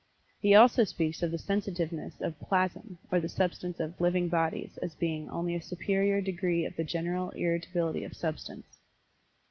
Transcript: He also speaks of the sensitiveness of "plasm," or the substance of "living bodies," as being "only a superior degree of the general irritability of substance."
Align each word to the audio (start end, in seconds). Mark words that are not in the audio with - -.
He 0.39 0.55
also 0.55 0.83
speaks 0.83 1.21
of 1.21 1.29
the 1.29 1.37
sensitiveness 1.37 2.21
of 2.21 2.39
"plasm," 2.39 2.97
or 3.11 3.19
the 3.19 3.29
substance 3.29 3.79
of 3.79 4.01
"living 4.01 4.29
bodies," 4.29 4.79
as 4.81 4.95
being 4.95 5.29
"only 5.29 5.53
a 5.53 5.61
superior 5.61 6.21
degree 6.21 6.65
of 6.65 6.75
the 6.75 6.83
general 6.83 7.29
irritability 7.35 8.03
of 8.03 8.15
substance." 8.15 8.79